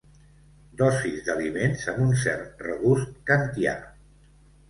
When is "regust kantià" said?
2.69-3.77